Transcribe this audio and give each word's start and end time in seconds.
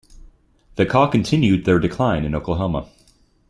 The 0.77 0.87
Kaw 0.87 1.05
continued 1.11 1.65
their 1.65 1.77
decline 1.77 2.25
in 2.25 2.33
Oklahoma. 2.33 2.89